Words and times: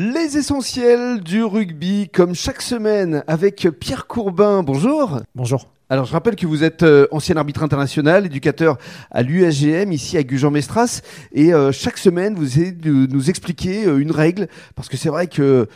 Les 0.00 0.38
essentiels 0.38 1.18
du 1.24 1.42
rugby, 1.42 2.08
comme 2.08 2.32
chaque 2.32 2.62
semaine, 2.62 3.24
avec 3.26 3.66
Pierre 3.80 4.06
Courbin. 4.06 4.62
Bonjour. 4.62 5.22
Bonjour. 5.34 5.66
Alors, 5.90 6.04
je 6.04 6.12
rappelle 6.12 6.36
que 6.36 6.46
vous 6.46 6.62
êtes 6.62 6.84
euh, 6.84 7.08
ancien 7.10 7.36
arbitre 7.36 7.64
international, 7.64 8.24
éducateur 8.24 8.78
à 9.10 9.24
l'UAGM, 9.24 9.90
ici 9.90 10.16
à 10.16 10.22
Gujan-Mestras. 10.22 11.00
Et 11.32 11.52
euh, 11.52 11.72
chaque 11.72 11.98
semaine, 11.98 12.36
vous 12.36 12.46
essayez 12.46 12.70
de 12.70 13.08
nous 13.12 13.28
expliquer 13.28 13.86
euh, 13.86 13.98
une 13.98 14.12
règle, 14.12 14.46
parce 14.76 14.88
que 14.88 14.96
c'est 14.96 15.08
vrai 15.08 15.26
que 15.26 15.66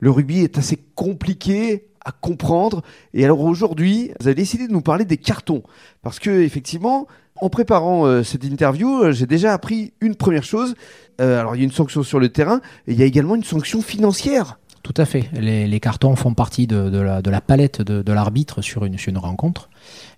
le 0.00 0.10
rugby 0.10 0.40
est 0.40 0.56
assez 0.56 0.78
compliqué 0.94 1.88
à 2.02 2.12
comprendre. 2.12 2.80
Et 3.12 3.26
alors 3.26 3.42
aujourd'hui, 3.42 4.10
vous 4.20 4.28
avez 4.28 4.34
décidé 4.34 4.68
de 4.68 4.72
nous 4.72 4.80
parler 4.80 5.04
des 5.04 5.18
cartons. 5.18 5.62
Parce 6.00 6.18
que, 6.18 6.30
effectivement, 6.30 7.08
en 7.40 7.48
préparant 7.48 8.06
euh, 8.06 8.22
cette 8.22 8.44
interview, 8.44 9.02
euh, 9.02 9.12
j'ai 9.12 9.26
déjà 9.26 9.52
appris 9.52 9.92
une 10.00 10.14
première 10.14 10.44
chose. 10.44 10.74
Euh, 11.20 11.40
alors, 11.40 11.56
il 11.56 11.60
y 11.60 11.62
a 11.62 11.64
une 11.64 11.72
sanction 11.72 12.02
sur 12.02 12.18
le 12.18 12.28
terrain, 12.28 12.60
et 12.86 12.92
il 12.92 12.98
y 12.98 13.02
a 13.02 13.06
également 13.06 13.34
une 13.34 13.44
sanction 13.44 13.82
financière. 13.82 14.58
Tout 14.86 15.02
à 15.02 15.04
fait. 15.04 15.28
Les, 15.32 15.80
cartons 15.80 16.14
font 16.14 16.32
partie 16.32 16.68
de, 16.68 17.00
la, 17.00 17.40
palette 17.40 17.82
de, 17.82 18.12
l'arbitre 18.12 18.62
sur 18.62 18.84
une, 18.84 19.18
rencontre. 19.18 19.68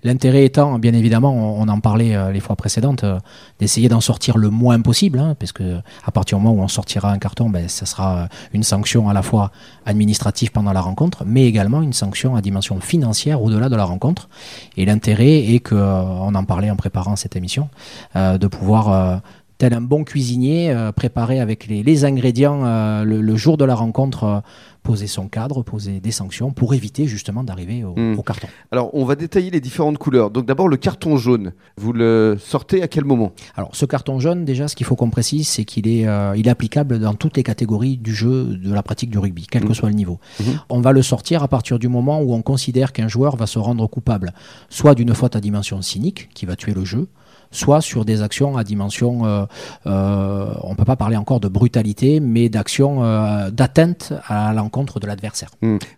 L'intérêt 0.05 0.45
étant, 0.45 0.79
bien 0.79 0.93
évidemment, 0.93 1.33
on, 1.59 1.67
en 1.69 1.81
parlait 1.81 2.15
euh, 2.15 2.33
les 2.33 2.41
fois 2.41 2.55
précédentes, 2.55 3.03
euh, 3.03 3.19
d'essayer 3.61 3.89
d'en 3.89 4.03
sortir 4.03 4.37
le 4.37 4.51
moins 4.51 4.79
possible, 4.83 5.21
hein, 5.21 5.35
parce 5.39 5.53
que 5.53 5.79
à 6.05 6.11
partir 6.11 6.37
du 6.37 6.45
moment 6.45 6.61
où 6.61 6.63
on 6.63 6.69
sortira 6.69 7.11
un 7.11 7.19
carton, 7.19 7.49
ben, 7.49 7.67
ça 7.67 7.87
sera 7.87 8.29
une 8.53 8.63
sanction 8.63 9.09
à 9.09 9.15
la 9.15 9.23
fois 9.23 9.53
administrative 9.87 10.53
pendant 10.53 10.75
la 10.75 10.83
rencontre, 10.83 11.25
mais 11.25 11.47
également 11.47 11.81
une 11.81 11.95
sanction 11.95 12.37
à 12.37 12.43
dimension 12.43 12.79
financière 12.79 13.43
au-delà 13.43 13.71
de 13.71 13.77
la 13.77 13.85
rencontre. 13.85 14.29
Et 14.77 14.85
l'intérêt 14.85 15.55
est 15.55 15.61
que, 15.61 15.75
euh, 15.75 16.03
on 16.03 16.35
en 16.35 16.45
parlait 16.45 16.71
en 16.71 16.77
préparant 16.77 17.17
cette 17.17 17.37
émission, 17.37 17.71
euh, 18.17 18.37
de 18.37 18.47
pouvoir 18.47 18.93
euh, 18.93 19.17
tel 19.59 19.75
un 19.75 19.81
bon 19.81 20.05
cuisinier, 20.05 20.71
euh, 20.71 20.93
préparer 20.93 21.41
avec 21.41 21.67
les, 21.67 21.83
les 21.83 22.05
ingrédients 22.05 22.65
euh, 22.65 23.05
le, 23.05 23.21
le, 23.21 23.37
jour 23.37 23.57
de 23.57 23.65
la 23.65 23.75
rencontre, 23.75 24.25
euh, 24.25 24.41
poser 24.85 25.09
son 25.09 25.29
cadre, 25.29 25.63
poser 25.63 26.01
des 26.01 26.13
sanctions 26.13 26.53
pour 26.53 26.75
éviter 26.75 27.07
justement 27.07 27.43
d'arriver 27.45 27.85
au, 27.85 27.95
Mm. 27.99 28.19
au 28.19 28.23
carton. 28.23 28.49
Alors, 28.71 28.91
on 28.95 29.05
va 29.05 29.17
détailler 29.17 29.51
les 29.51 29.61
différentes 29.61 29.99
couleurs. 29.99 30.31
Donc, 30.31 30.47
d'abord, 30.47 30.69
le 30.69 30.77
carton 30.77 31.17
jaune. 31.17 31.53
Vous 31.77 31.93
le 31.93 32.37
sortez 32.41 32.83
à 32.83 32.89
quel 32.89 33.05
moment? 33.05 33.33
Alors 33.57 33.75
ce 33.75 33.85
carton 33.85 34.21
jaune, 34.21 34.45
déjà, 34.45 34.69
ce 34.69 34.77
qu'il 34.77 34.87
faut 34.87 34.95
qu'on 34.97 35.11
précise, 35.11 35.49
c'est 35.49 35.65
qu'il 35.65 35.89
est, 35.89 36.07
euh, 36.07 36.35
il 36.37 36.47
est 36.47 36.51
applicable 36.51 36.99
dans 37.01 37.15
toutes 37.15 37.37
les 37.37 37.43
catégories 37.43 37.97
du 37.97 38.15
jeu, 38.15 38.45
de 38.45 38.73
la 38.73 38.83
pratique 38.83 39.11
du 39.11 39.19
rugby, 39.19 39.47
quel 39.51 39.65
que 39.65 39.75
soit 39.75 39.89
le 39.89 39.95
niveau. 39.97 40.21
Mhm. 40.41 40.61
On 40.71 40.81
va 40.81 40.93
le 40.93 41.03
sortir 41.03 41.43
à 41.43 41.49
partir 41.49 41.79
du 41.79 41.89
moment 41.89 42.21
où 42.21 42.33
on 42.33 42.43
considère 42.43 42.93
qu'un 42.93 43.09
joueur 43.09 43.37
va 43.37 43.47
se 43.47 43.59
rendre 43.59 43.87
coupable, 43.89 44.33
soit 44.71 44.95
d'une 44.95 45.15
faute 45.15 45.35
à 45.35 45.41
dimension 45.41 45.83
cynique, 45.83 46.29
qui 46.35 46.47
va 46.47 46.55
tuer 46.57 46.75
le 46.75 46.85
jeu, 46.85 47.09
soit 47.51 47.81
sur 47.81 48.05
des 48.05 48.23
actions 48.23 48.57
à 48.57 48.65
dimension, 48.65 49.27
euh, 49.27 49.45
euh, 49.87 50.53
on 50.63 50.75
peut 50.75 50.85
pas 50.85 50.97
parler 50.97 51.17
encore 51.17 51.41
de 51.41 51.49
brutalité, 51.49 52.21
mais 52.21 52.49
d'action 52.49 53.05
euh, 53.05 53.51
d'atteinte 53.51 54.13
à 54.27 54.53
l'encontre 54.53 55.01
de 55.01 55.07
l'adversaire. 55.07 55.51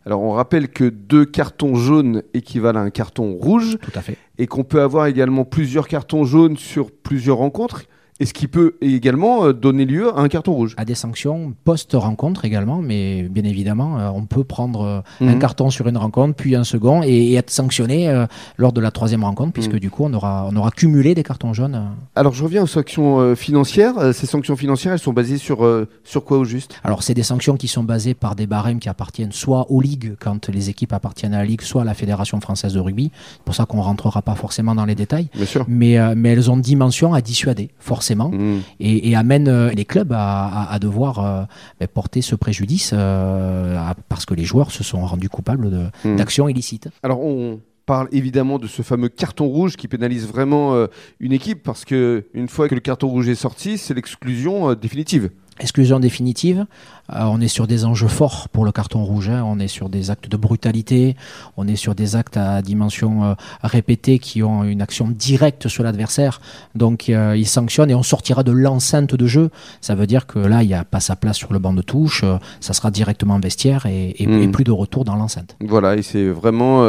Alors, 0.06 0.23
on 0.23 0.33
rappelle 0.33 0.69
que 0.69 0.84
deux 0.84 1.25
cartons 1.25 1.75
jaunes 1.75 2.23
équivalent 2.34 2.81
à 2.81 2.83
un 2.84 2.91
carton 2.91 3.33
rouge. 3.33 3.78
Tout 3.81 3.93
à 3.95 4.03
fait. 4.03 4.17
et 4.39 4.47
qu'on 4.47 4.65
peut 4.65 4.81
avoir 4.81 5.06
également 5.06 5.45
plusieurs 5.45 5.89
cartons 5.89 6.25
jaunes 6.25 6.56
sur 6.56 6.91
plusieurs 6.91 7.39
rencontres, 7.39 7.84
et 8.20 8.26
ce 8.26 8.34
qui 8.34 8.46
peut 8.46 8.76
également 8.82 9.44
euh, 9.46 9.52
donner 9.52 9.86
lieu 9.86 10.14
à 10.16 10.20
un 10.20 10.28
carton 10.28 10.52
rouge. 10.52 10.74
À 10.76 10.84
des 10.84 10.94
sanctions 10.94 11.54
post-rencontre 11.64 12.44
également, 12.44 12.76
mais 12.82 13.22
bien 13.22 13.44
évidemment, 13.44 13.98
euh, 13.98 14.10
on 14.14 14.26
peut 14.26 14.44
prendre 14.44 14.82
euh, 14.82 15.00
un 15.22 15.32
Mhm. 15.34 15.38
carton 15.38 15.70
sur 15.70 15.88
une 15.88 15.96
rencontre, 15.96 16.34
puis 16.34 16.54
un 16.54 16.64
second, 16.64 17.02
et, 17.02 17.34
être 17.34 17.50
sanctionné 17.50 18.24
lors 18.58 18.72
de 18.72 18.80
la 18.80 18.91
troisième 18.91 19.24
rencontre, 19.24 19.52
puisque 19.52 19.74
Mhm. 19.74 19.78
du 19.80 19.91
coup, 19.91 20.04
on 20.04 20.12
aura, 20.12 20.46
on 20.50 20.56
aura 20.56 20.70
cumulé 20.70 21.14
des 21.14 21.22
cartons 21.22 21.54
jaunes. 21.54 21.80
Alors 22.14 22.34
je 22.34 22.44
reviens 22.44 22.62
aux 22.62 22.66
sanctions 22.66 23.34
financières. 23.34 24.12
Ces 24.12 24.26
sanctions 24.26 24.56
financières, 24.56 24.92
elles 24.92 24.98
sont 24.98 25.12
basées 25.12 25.38
sur, 25.38 25.66
sur 26.04 26.24
quoi 26.24 26.38
au 26.38 26.44
juste? 26.44 26.78
Alors, 26.84 27.02
c'est 27.02 27.14
des 27.14 27.22
sanctions 27.22 27.56
qui 27.56 27.68
sont 27.68 27.84
basées 27.84 28.12
par 28.14 28.34
des 28.36 28.46
barèmes 28.46 28.80
qui 28.80 28.88
appartiennent 28.91 29.32
soit 29.32 29.70
aux 29.70 29.80
ligues, 29.80 30.16
quand 30.20 30.48
les 30.48 30.68
équipes 30.68 30.92
appartiennent 30.92 31.32
à 31.34 31.38
la 31.38 31.44
ligue, 31.46 31.62
soit 31.62 31.82
à 31.82 31.84
la 31.84 31.94
Fédération 31.94 32.41
française 32.41 32.74
de 32.74 32.80
rugby. 32.80 33.10
C'est 33.36 33.42
pour 33.44 33.54
ça 33.54 33.64
qu'on 33.64 33.80
rentrera 33.80 34.20
pas 34.20 34.34
forcément 34.34 34.74
dans 34.74 34.84
les 34.84 34.94
détails. 34.96 35.28
Bien 35.34 35.47
sûr. 35.47 35.64
Mais, 35.69 35.97
mais 36.14 36.30
elles 36.30 36.50
ont 36.50 36.56
dimension 36.56 37.14
à 37.14 37.20
dissuader, 37.22 37.70
forcément. 37.78 38.09
Mmh. 38.31 38.60
et, 38.81 39.10
et 39.10 39.16
amène 39.16 39.48
euh, 39.48 39.71
les 39.71 39.84
clubs 39.84 40.12
à, 40.12 40.47
à- 40.47 40.72
à 40.72 40.78
devoir 40.78 41.19
euh, 41.19 41.43
ben, 41.78 41.88
porter 41.88 42.22
ce 42.22 42.34
préjudice 42.34 42.93
euh, 42.94 43.78
parce 44.09 44.26
que 44.26 44.34
les 44.34 44.44
joueurs 44.44 44.71
se 44.71 44.82
sont 44.84 45.00
rendus 45.04 45.28
coupables 45.28 45.91
Mhm. 46.04 46.16
d'actions 46.16 46.48
illicites. 46.48 46.88
Alors 47.03 47.21
on 47.25 47.60
parle 47.87 48.09
évidemment 48.12 48.59
de 48.59 48.66
ce 48.69 48.82
fameux 48.82 49.09
carton 49.09 49.47
rouge 49.47 49.76
qui 49.76 49.88
pénalise 49.88 50.26
vraiment 50.26 50.75
euh, 50.75 50.87
une 51.19 51.32
équipe 51.32 51.62
parce 51.62 51.84
que 51.84 52.26
une 52.34 52.48
fois 52.48 52.69
que 52.69 52.75
le 52.75 52.81
carton 52.81 53.09
rouge 53.09 53.28
est 53.28 53.34
sorti, 53.34 53.78
c'est 53.78 53.94
l'exclusion 53.94 54.71
euh, 54.71 54.75
définitive. 54.77 55.31
Exclusion 55.62 56.00
définitive, 56.00 56.65
euh, 57.12 57.19
on 57.25 57.38
est 57.43 57.48
sur 57.48 57.66
des 57.66 57.84
enjeux 57.84 58.09
forts 58.09 58.48
pour 58.48 58.65
le 58.65 58.72
carton 58.72 59.04
rouge, 59.04 59.28
hein. 59.28 59.44
on 59.47 59.59
est 59.59 59.69
sur 59.69 59.91
des 59.91 60.10
actes 60.10 60.26
de 60.28 60.37
brutalité, 60.38 61.16
on 61.59 61.69
est 61.69 61.76
sur 61.76 61.94
des 61.94 62.16
actes 62.16 62.38
à 62.38 62.62
dimension 62.62 63.25
euh, 63.25 63.34
répétée 63.62 64.19
qui 64.19 64.43
ont 64.43 64.65
une 64.65 64.81
action 64.81 65.09
directe 65.09 65.69
sur 65.69 65.84
l'adversaire, 65.84 66.41
donc 66.75 67.10
euh, 67.10 67.37
il 67.37 67.47
sanctionne 67.47 67.91
et 67.91 67.94
on 67.94 68.03
sortira 68.03 68.43
de 68.43 68.53
l'enceinte 68.53 69.15
de 69.15 69.26
jeu, 69.26 69.50
ça 69.82 69.94
veut 69.94 70.06
dire 70.06 70.26
que 70.26 70.38
là 70.38 70.62
il 70.62 70.69
n'y 70.69 70.75
a 70.75 70.84
pas 70.84 71.00
sa 71.00 71.15
place 71.15 71.37
sur 71.37 71.53
le 71.53 71.59
banc 71.59 71.75
de 71.75 71.82
touche, 71.82 72.22
euh, 72.25 72.38
ça 72.60 72.72
sera 72.72 72.91
directement 72.91 73.38
vestiaire 73.38 73.84
et, 73.84 74.10
et- 74.10 74.22
et 74.44 74.48
plus 74.48 74.65
de 74.65 74.72
retour 74.72 75.04
dans 75.04 75.16
l'enceinte. 75.16 75.56
Voilà, 75.60 75.97
et 75.97 76.03
c'est 76.03 76.28
vraiment 76.28 76.87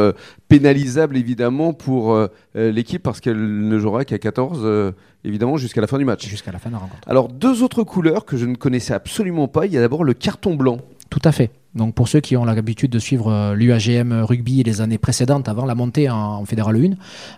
pénalisable 0.48 1.16
évidemment 1.18 1.72
pour 1.74 2.16
l'équipe 2.54 3.02
parce 3.02 3.20
qu'elle 3.20 3.68
ne 3.68 3.78
jouera 3.78 4.04
qu'à 4.04 4.18
14 4.18 4.60
euh, 4.64 4.92
évidemment 5.24 5.56
jusqu'à 5.56 5.80
la 5.80 5.86
fin 5.86 5.98
du 5.98 6.04
match. 6.04 6.26
Jusqu'à 6.26 6.52
la 6.52 6.58
fin 6.58 6.70
de 6.70 6.74
la 6.74 6.80
rencontre. 6.80 7.08
Alors 7.08 7.28
deux 7.28 7.62
autres 7.62 7.82
couleurs 7.82 8.24
que 8.24 8.36
je 8.36 8.46
ne 8.46 8.56
connaissais 8.56 8.94
absolument 8.94 9.48
pas. 9.48 9.66
Il 9.66 9.72
y 9.72 9.78
a 9.78 9.80
d'abord 9.80 10.04
le 10.04 10.14
carton 10.14 10.54
blanc. 10.54 10.78
Tout 11.10 11.20
à 11.24 11.32
fait. 11.32 11.50
Donc 11.74 11.94
pour 11.94 12.08
ceux 12.08 12.20
qui 12.20 12.36
ont 12.36 12.44
l'habitude 12.44 12.90
de 12.90 12.98
suivre 12.98 13.54
l'UAGM 13.54 14.22
rugby 14.22 14.62
les 14.62 14.80
années 14.80 14.98
précédentes 14.98 15.48
avant 15.48 15.64
la 15.64 15.74
montée 15.74 16.10
en, 16.10 16.16
en 16.16 16.44
Fédéral 16.44 16.76
1, 16.76 16.90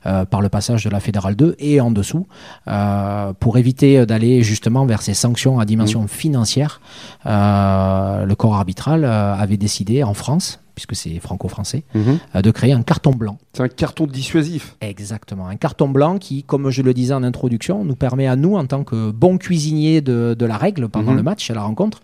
euh, 0.07 0.25
par 0.25 0.41
le 0.41 0.49
passage 0.49 0.85
de 0.85 0.91
la 0.91 1.01
Fédérale 1.01 1.37
2 1.37 1.55
et 1.59 1.81
en 1.81 1.91
dessous, 1.91 2.27
euh, 2.67 3.33
pour 3.39 3.59
éviter 3.59 4.07
d'aller 4.07 4.43
justement 4.43 4.87
vers 4.87 5.03
ces 5.03 5.15
sanctions 5.15 5.61
à 5.61 5.65
dimension 5.65 6.07
financière, 6.09 6.81
euh, 7.27 8.25
le 8.25 8.35
corps 8.35 8.55
arbitral 8.55 9.05
euh, 9.05 9.35
avait 9.35 9.57
décidé 9.57 10.03
en 10.03 10.15
France, 10.15 10.61
puisque 10.75 10.95
c'est 10.95 11.19
franco-français, 11.21 11.85
euh, 11.95 12.43
de 12.43 12.51
créer 12.51 12.73
un 12.73 12.83
carton 12.83 13.11
blanc. 13.13 13.39
C'est 13.53 13.63
un 13.63 13.69
carton 13.69 14.07
dissuasif. 14.07 14.77
Exactement. 14.81 15.47
Un 15.47 15.57
carton 15.57 15.89
blanc 15.89 16.19
qui, 16.19 16.43
comme 16.43 16.71
je 16.71 16.83
le 16.83 16.93
disais 16.95 17.15
en 17.15 17.23
introduction, 17.23 17.85
nous 17.85 17.97
permet 17.97 18.27
à 18.27 18.37
nous, 18.37 18.57
en 18.57 18.67
tant 18.67 18.85
que 18.85 19.11
bons 19.11 19.39
cuisiniers 19.39 20.01
de, 20.01 20.35
de 20.39 20.47
la 20.47 20.57
règle 20.57 20.89
pendant 20.89 21.13
Mhm. 21.13 21.17
le 21.19 21.23
match, 21.23 21.51
à 21.51 21.55
la 21.55 21.63
rencontre, 21.63 22.01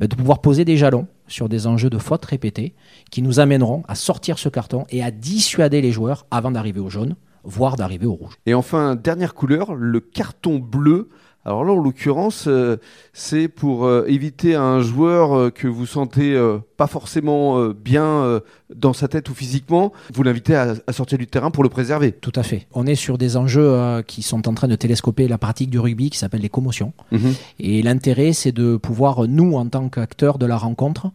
bah, 0.00 0.06
de 0.06 0.14
pouvoir 0.14 0.40
poser 0.40 0.64
des 0.64 0.76
jalons 0.76 1.06
sur 1.28 1.48
des 1.48 1.66
enjeux 1.66 1.90
de 1.90 1.98
fautes 1.98 2.24
répétées 2.24 2.74
qui 3.10 3.22
nous 3.22 3.40
amèneront 3.40 3.82
à 3.88 3.94
sortir 3.94 4.38
ce 4.38 4.48
carton 4.48 4.84
et 4.90 5.02
à 5.02 5.10
dissuader 5.10 5.80
les 5.80 5.92
joueurs 5.92 6.26
avant 6.30 6.50
d'arriver 6.50 6.80
au 6.80 6.90
jaune, 6.90 7.16
voire 7.44 7.76
d'arriver 7.76 8.06
au 8.06 8.14
rouge. 8.14 8.34
Et 8.46 8.54
enfin, 8.54 8.94
dernière 8.96 9.34
couleur, 9.34 9.74
le 9.74 10.00
carton 10.00 10.58
bleu. 10.58 11.08
Alors 11.46 11.62
là, 11.64 11.72
en 11.72 11.76
l'occurrence, 11.76 12.46
euh, 12.48 12.78
c'est 13.12 13.48
pour 13.48 13.84
euh, 13.84 14.04
éviter 14.08 14.54
à 14.54 14.62
un 14.62 14.80
joueur 14.80 15.34
euh, 15.36 15.50
que 15.50 15.68
vous 15.68 15.84
sentez 15.84 16.34
pas 16.76 16.86
forcément 16.86 17.58
euh, 17.58 17.72
bien 17.72 18.04
euh, 18.04 18.40
dans 18.74 18.92
sa 18.92 19.08
tête 19.08 19.28
ou 19.30 19.34
physiquement, 19.34 19.92
vous 20.12 20.22
l'invitez 20.22 20.54
à, 20.54 20.74
à 20.86 20.92
sortir 20.92 21.18
du 21.18 21.26
terrain 21.26 21.50
pour 21.50 21.62
le 21.62 21.68
préserver. 21.68 22.12
Tout 22.12 22.32
à 22.34 22.42
fait. 22.42 22.66
On 22.72 22.86
est 22.86 22.94
sur 22.94 23.18
des 23.18 23.36
enjeux 23.36 23.70
euh, 23.70 24.02
qui 24.02 24.22
sont 24.22 24.48
en 24.48 24.54
train 24.54 24.68
de 24.68 24.76
télescoper 24.76 25.28
la 25.28 25.38
pratique 25.38 25.70
du 25.70 25.78
rugby 25.78 26.10
qui 26.10 26.18
s'appelle 26.18 26.40
les 26.42 26.48
commotions. 26.48 26.92
Et 27.58 27.82
l'intérêt, 27.82 28.32
c'est 28.32 28.52
de 28.52 28.76
pouvoir, 28.76 29.26
nous, 29.28 29.54
en 29.54 29.66
tant 29.66 29.88
qu'acteurs 29.88 30.38
de 30.38 30.46
la 30.46 30.56
rencontre, 30.56 31.10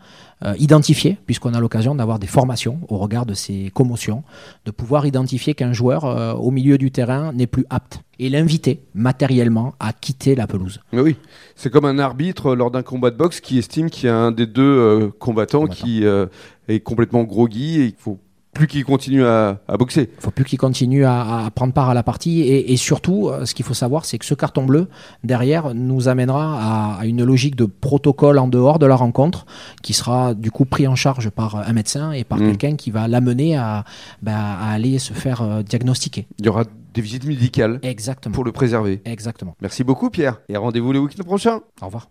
euh, 0.46 0.56
identifier, 0.58 1.18
puisqu'on 1.26 1.54
a 1.54 1.60
l'occasion 1.60 1.96
d'avoir 1.96 2.18
des 2.18 2.28
formations 2.28 2.80
au 2.88 2.98
regard 2.98 3.26
de 3.26 3.34
ces 3.34 3.72
commotions, 3.74 4.24
de 4.66 4.72
pouvoir 4.72 5.06
identifier 5.06 5.54
qu'un 5.54 5.74
joueur 5.74 6.06
euh, 6.06 6.34
au 6.34 6.52
milieu 6.52 6.78
du 6.78 6.92
terrain 6.92 7.34
n'est 7.34 7.48
plus 7.48 7.66
apte 7.70 8.00
et 8.20 8.30
l'inviter 8.30 8.82
matériellement 8.94 9.74
à 9.80 9.92
quitter 9.92 10.36
la 10.36 10.46
pelouse. 10.46 10.80
Mais 10.94 11.02
oui, 11.02 11.16
c'est 11.56 11.70
comme 11.70 11.86
un 11.86 12.00
arbitre 12.00 12.56
lors 12.56 12.70
d'un 12.72 12.84
combat 12.84 13.12
de 13.12 13.18
boxe 13.18 13.40
qui 13.42 13.58
estime 13.58 13.90
qu'il 13.90 14.08
y 14.08 14.10
a 14.10 14.16
un 14.16 14.32
des 14.32 14.46
deux 14.46 14.62
euh, 14.62 15.10
combattants 15.20 15.49
Combattant. 15.58 15.74
qui 15.86 16.06
euh, 16.06 16.28
est 16.68 16.80
complètement 16.80 17.24
groggy 17.24 17.82
et 17.82 17.92
qu'il 17.92 18.00
faut 18.02 18.20
plus 18.52 18.66
qu'il 18.66 18.84
continue 18.84 19.24
à, 19.24 19.62
à 19.68 19.78
boxer. 19.78 20.10
Il 20.18 20.22
faut 20.22 20.32
plus 20.32 20.44
qu'il 20.44 20.58
continue 20.58 21.06
à, 21.06 21.46
à 21.46 21.52
prendre 21.52 21.72
part 21.72 21.88
à 21.90 21.94
la 21.94 22.02
partie. 22.02 22.42
Et, 22.42 22.74
et 22.74 22.78
surtout, 22.78 23.30
euh, 23.30 23.46
ce 23.46 23.54
qu'il 23.54 23.64
faut 23.64 23.76
savoir, 23.76 24.06
c'est 24.06 24.18
que 24.18 24.26
ce 24.26 24.34
carton 24.34 24.66
bleu, 24.66 24.88
derrière, 25.24 25.76
nous 25.76 26.08
amènera 26.08 26.96
à, 26.96 27.00
à 27.02 27.06
une 27.06 27.24
logique 27.24 27.56
de 27.56 27.66
protocole 27.66 28.40
en 28.40 28.48
dehors 28.48 28.80
de 28.80 28.88
la 28.88 28.96
rencontre, 28.96 29.46
qui 29.84 29.94
sera 29.94 30.34
du 30.34 30.50
coup 30.50 30.66
pris 30.66 30.88
en 30.88 30.96
charge 30.96 31.30
par 31.30 31.58
un 31.58 31.74
médecin 31.74 32.12
et 32.12 32.24
par 32.24 32.40
Mm. 32.40 32.48
quelqu'un 32.48 32.76
qui 32.76 32.90
va 32.90 33.08
l'amener 33.08 33.56
à, 33.56 33.86
bah, 34.24 34.34
à 34.36 34.72
aller 34.72 34.98
se 34.98 35.14
faire 35.14 35.42
euh, 35.44 35.62
diagnostiquer. 35.62 36.26
Il 36.40 36.46
y 36.48 36.50
aura 36.50 36.64
des 36.96 37.02
visites 37.02 37.26
médicales 37.26 37.80
Exactement. 37.84 38.34
pour 38.34 38.44
le 38.44 38.52
préserver. 38.52 39.00
Exactement. 39.06 39.56
Merci 39.62 39.84
beaucoup 39.84 40.10
Pierre 40.10 40.42
et 40.50 40.58
rendez-vous 40.58 40.92
le 40.92 41.00
week-end 41.00 41.24
prochain. 41.24 41.60
Au 41.82 41.86
revoir. 41.86 42.10